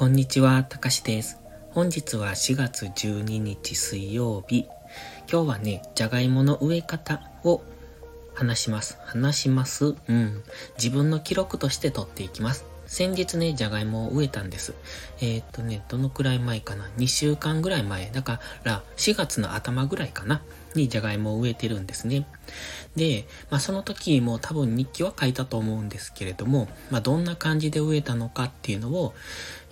[0.00, 1.38] こんにちは、たかしです。
[1.72, 4.66] 本日は4月12日水曜日。
[5.30, 7.60] 今日はね、じゃがいもの植え方を
[8.32, 8.96] 話します。
[9.04, 9.94] 話します。
[10.08, 10.42] うん。
[10.78, 12.64] 自分の記録として取っていきます。
[12.90, 14.74] 先日ね、じゃがいもを植えたんです。
[15.20, 18.10] えー、っとね、どのくらい前かな ?2 週間ぐらい前。
[18.10, 20.42] だから4月の頭ぐらいかな？
[20.74, 22.26] にじゃがいもを植えてるんですね。
[22.96, 29.14] で、まあその時も多分日記は書いたと思うんですけれども、まあどんな感じで植えたのかっていうのを、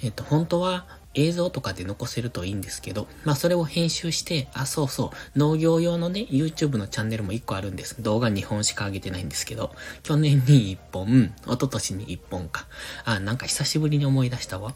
[0.00, 0.86] えっと、本当は
[1.18, 8.00] 映像とかで残せるといいんですけど、まあそれを編集して、あ、そうそう、農業用のね、YouTube のチャンネルも1個あるんです。
[8.00, 9.72] 動画2本しか上げてないんですけど、
[10.04, 12.66] 去年に1本、一昨年に1本か。
[13.04, 14.74] あ、なんか久しぶりに思い出したわ。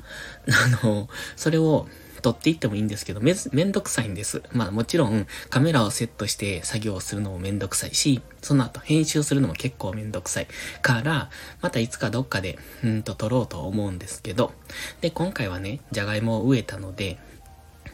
[0.48, 1.87] あの、それを、
[2.21, 4.43] 撮っていってもいいんですけど、め、めんどくさいんです。
[4.52, 10.47] まあもちろんカメラをセットして作業するのもめんどくさいし、その後編集するのも結構めんどくさい
[10.83, 11.30] から、
[11.61, 14.52] またいつかどっかで、うんと撮ろうと思うんですけど、
[15.01, 17.19] で、今回はね、じゃがいもを植えたので、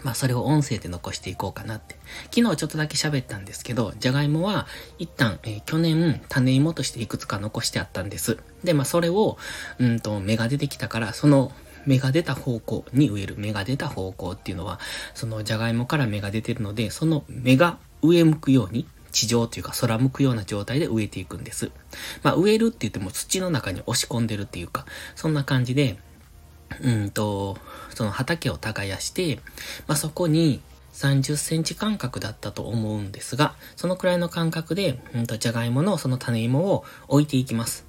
[0.02, 1.96] まあそれを音声で残していこうかなって。
[2.34, 4.66] 昨日ちょっとだけ喋ったんですけど、じゃがいもは
[4.98, 8.38] 一旦、えー、去年種芋としていくつか残してあったんです。
[8.62, 9.38] で、まあそれを、
[9.78, 11.52] うんと芽が出てきたから、その
[11.86, 13.34] 芽が出た方向に植える。
[13.38, 14.80] 芽が出た方向っていうのは、
[15.14, 21.70] そのじゃがいもから芽が出てるので、その芽が上向くように、地上というか空向くような状態で植えていくんです。
[22.22, 25.98] まあ植えるって言っても土の中に押し込んでるっていうか、そんな感じで、
[26.82, 27.56] うんと、
[27.94, 29.40] その畑を耕して、
[29.86, 30.60] まあそこに
[30.92, 37.86] 30センチ間隔だったと思うんですが、そのくらいの間隔で、うんと、じゃがいものその種芋を置いていきます。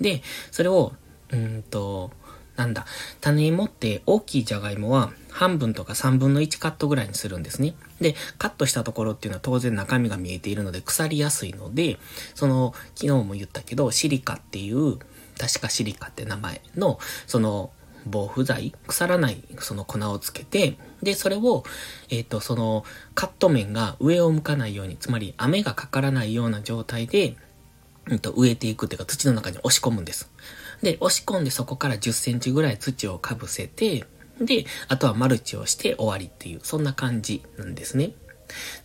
[0.00, 0.92] で、それを、
[1.30, 2.10] うんと、
[2.58, 2.86] なんだ、
[3.20, 7.74] 種芋って大きいじゃがいもは半分とか3分の1カットぐらいにするんですね。
[8.00, 11.98] で、カットしたところっていうのは当然中身が見えているので腐りやすいので、
[12.34, 14.98] その、昨日も言ったけど、シリカっていう、
[15.38, 16.98] 確かシリカって名前の、
[17.28, 17.70] その、
[18.06, 21.62] 防腐剤、腐らないその粉をつけて、で、それを、
[22.10, 27.36] えっ、ー、と、その、カット面が上を向かないように、つまり雨がかからないような状態で、
[28.06, 30.30] うんと、植えていくっていうか土の中に押し込むんです。
[30.82, 34.04] で、押し込んでそこから10センチぐらい土をかぶせて、
[34.40, 38.12] で、あとはマルチをして終わりっていう、そんな感じなんですね。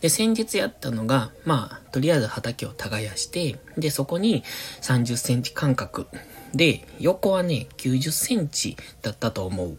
[0.00, 4.42] で、先日やったのが、まあ、とりあえず畑を耕して、で、そこに
[4.82, 6.06] 30センチ間隔
[6.54, 9.78] で、横はね、90センチだったと思う。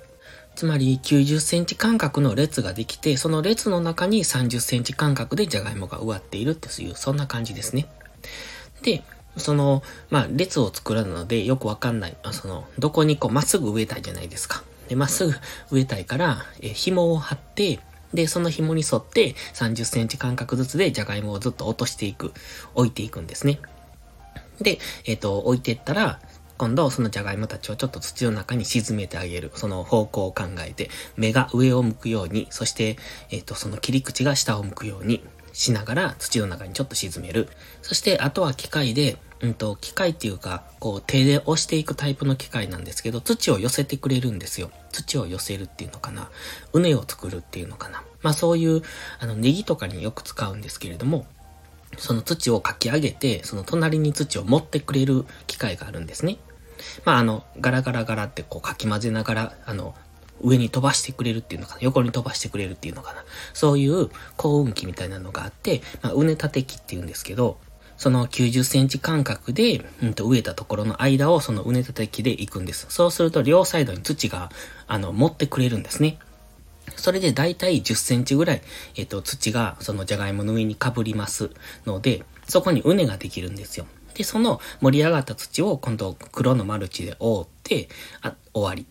[0.56, 7.88] つまり90センチ間隔の列ができて、その列の中に30センチ間隔でジャガイモが植わっているっていう、そんな感じですね。
[8.82, 9.04] で、
[9.38, 12.18] その、まあ、列を作るのでよくわかんない。
[12.24, 14.64] まあその、どこにこう、まっすぐ植えたいじゃないですか。
[14.88, 15.34] で、まっすぐ
[15.72, 17.80] 植えたいから、え、紐を張って、
[18.14, 22.34] で、その紐に沿って30センチ間隔ずつでじゃがいもをずっと落としていく、
[22.74, 23.60] 置いていくんですね。
[24.62, 26.20] で、えっ、ー、と、置いてったら、
[26.58, 29.52] 今度そのじゃがいもたちをちょっと土の中に沈めてあげる。
[29.56, 32.98] その方向を考えて、目が上を向くように、そして、
[33.30, 35.22] えっ、ー、と、その切り口が下を向くように
[35.56, 37.48] しながら土の中にちょっと沈める。
[37.82, 44.70] そして、あとは機械で、うんと、機械っていうか、こう手で押していくタイプの機械なんですけど、土を寄せてくれるんですよ。
[44.92, 46.30] 土を寄せるっていうのかな。
[46.74, 48.04] 畝を作るっていうのかな。
[48.22, 48.82] まあそういう、
[49.20, 51.26] あの、ネギとかによく使うんですけれども、
[51.98, 56.38] その土をかき上げて、その隣に土を持ってくれる機械があるんですね。
[57.06, 59.96] まああの、ガラガラガラってこうかき混ぜながら、あの、
[60.42, 61.82] 上に飛ばしてくれるっていうのかな？
[61.82, 63.24] 横に飛ばしてくれるっていうのかな？
[63.54, 67.58] そういう幸運機みたいなのがあって、まあ、畝立て機って言うんですけど、
[67.98, 72.88] その90センチ間隔で、うんと植えたところの間をその畝立て器で行くんです。
[72.90, 74.50] そうすると両サイドに土が、
[74.88, 76.18] あの、持ってくれるんですね。
[76.98, 78.62] それでだいたい10センチぐらい、
[78.96, 81.52] えっ、と、土がそのじゃがいもの上に被ります
[81.86, 83.88] ので、そこに畝ができるんですよ。
[84.14, 87.90] で、その盛り上がった土を今度黒のマルチで覆って、
[88.22, 88.86] あ、終わり。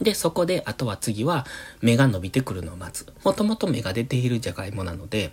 [0.00, 1.46] で、そこで、あとは次は
[1.82, 3.06] 芽が伸びてくるのを待つ。
[3.24, 5.32] もともと芽が出ているじゃがいもなので、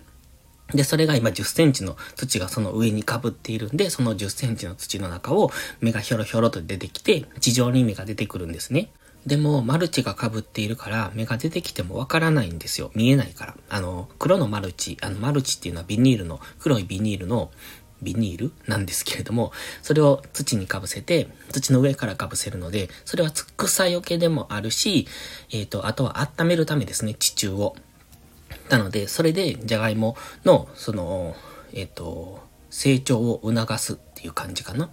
[0.72, 8.90] で、それが今10センチの土がその上に被っているんで、その10センチの土の中を芽がひょろひょろと出てきて、地上に芽が出てくるんですね。
[9.26, 12.90] でも、マルチが被っているから、芽が出てきてもわからないんですよ。
[12.94, 13.56] 見えないから。
[13.70, 17.50] あの、黒のマルチ、あの、マルチっていうのはビニールの、黒いビニールの、
[18.02, 19.52] ビニールなんですけれども、
[19.82, 25.06] それを土にかぶせて、土の上からかぶせるので、それは草よけでもあるし、
[25.50, 27.76] えっ、ー、と、あとは温めるためですね、地中を。
[28.68, 31.36] なので、それで、じゃがいもの、その、
[31.72, 34.90] えっ、ー、と、成長を促すっていう感じかな。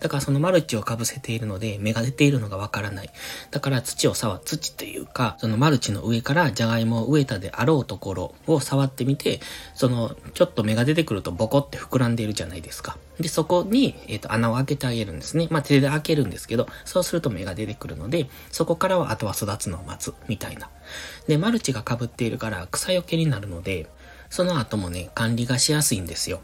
[0.00, 3.10] だからそのマルチを被せているので芽が出ているのがわからない。
[3.50, 9.40] だから土を触、土というか、そのマルチの上からジャガイモを植えたであろうところを触ってみて、
[9.74, 12.96] そのちょっと芽が出てくるとボコって膨らんでいるじゃないですか。
[13.20, 15.46] で、そこに、えっ、ー、と、穴を開けてあげるんですね。
[15.50, 20.68] まあ、手で開けるんですけど、そうすると芽が出てくるので、そこからはあとは育つのを待つ、みたいな。
[21.28, 23.86] で、マルチが被っているから草よけになるので、
[24.30, 26.40] その後もね、管理がしやすいんですよ。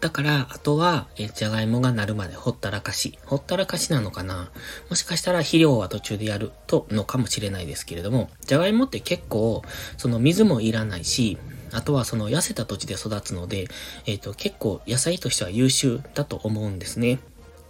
[0.00, 3.18] だから、あとは、え、じゃがいもがなるまでほったらかし。
[3.24, 4.50] ほったらかしなのかな？
[4.90, 9.62] もしかしたら肥料は途中でやると、のかもしれないですけれども、じゃがいもって結構、
[9.96, 11.38] その水もいらないし、
[11.72, 13.68] あとはその痩せた土地で育つので、
[14.04, 17.18] えっ、ー、と、結構野菜としては優秀だと思うんですね。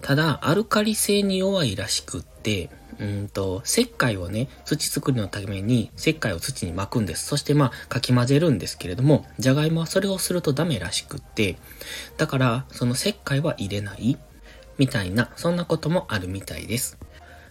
[0.07, 2.71] ただ、アルカリ性に弱いらしくって、
[3.01, 7.27] うんと、石灰をね、土作りのために石灰を土に巻くんです。
[7.27, 11.57] そしてまあ、かき混ぜるんですけれども、じゃがいもはそれをするとダメらしくって、
[12.19, 14.17] だから、その石灰は入れない、
[14.79, 16.99] みたいな、そんなこともあるみたいです。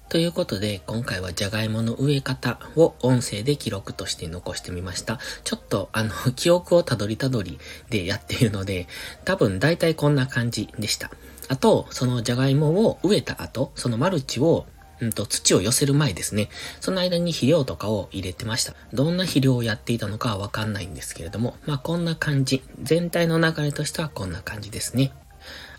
[0.08, 5.20] ということで、今回はじゃがいもの植え方を音声で記録として残してみました。
[5.44, 7.60] ちょっと、あの、記憶をたどりたどり
[7.90, 8.88] でやっているので、
[9.26, 11.12] 多分大体こんな感じでした。
[11.48, 14.66] あと、そのじゃがいもを植えた後、そのマルチを
[15.02, 16.48] うんと、土を寄せる前ですね。
[16.80, 18.74] その間に肥料とかを入れてました。
[18.94, 22.64] どんな肥料をやっていたのかはわかんないんですけれども、まあこんな感じ。
[22.82, 25.12] 全体の流れとしてはこんな感じですね。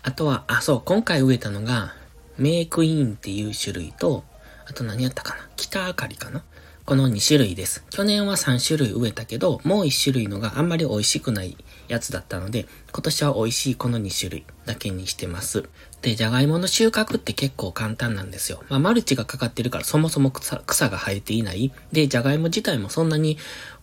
[0.03, 1.95] あとは、あ、そう、今回植えたのが、
[2.37, 4.23] メイクインっていう種類と、
[4.67, 5.49] あと何やったかな？
[5.55, 6.43] 北あかりかな？
[6.85, 7.83] この2種類です。
[7.89, 11.57] 去年は3種類植えたけど、もう1種類のがあんまり美味しくない
[11.87, 15.69] やつだったので、今年は美味しいこの2種類だけにしてます。
[16.01, 18.63] で、じゃがいもの収穫って結構簡単なんですよ。
[18.69, 21.71] まあ、マルチがかかってるからそもそも草草が生えていない。
[21.91, 23.37] で、じゃがいも自体もそんなに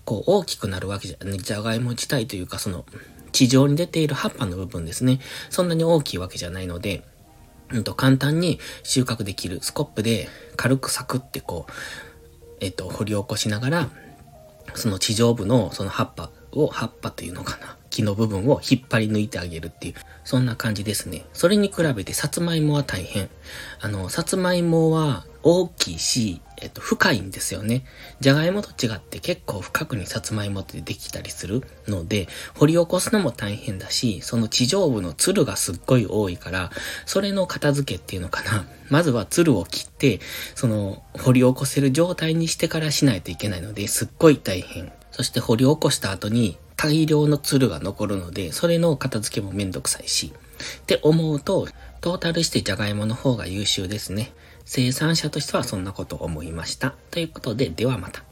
[0.05, 2.85] こう大きくなるわけじゃ、じゃがいも自体というかその
[3.33, 5.21] 地上に出ている葉っぱの部分ですね。
[5.51, 7.03] そんなに大きいわけじゃないので、
[7.71, 11.73] うんと簡単に収穫できるスコップで軽くサクってこう、
[12.61, 13.89] えっと、掘り起こしながら、
[14.75, 17.77] その地上部のその葉っぱを、葉っぱというのかな。
[17.95, 19.95] 木の部分を引っ張り抜いてあげるっていう、
[20.25, 21.25] そんな感じですね。
[21.33, 23.29] それに比べてさつまいもは大変。
[23.81, 27.85] あの、さつまいもは大きいし、えっと、深いんですよね。
[28.21, 36.71] じゃがいもと違って結構深くにさつまいもってできたりするので、掘り起こすのも大変だし、その地上部のつるがすっごい多いから、
[37.07, 38.67] それの片付けっていうのかな。
[38.89, 40.21] まずはつるを切って、
[40.55, 44.93] その、掘り起こせる状態にしてからしないといけないので、すっごい大変。
[45.11, 50.35] そして掘り起こした後に大量のツルが残るので、それの片付けもめんどくさいし。
[50.83, 51.67] って思うと、
[52.03, 54.35] トータルしてジャガイモの方が優秀ですね。
[54.67, 56.95] 生産者としてはそんなことを思いました。
[57.11, 58.23] ということで、ではまた。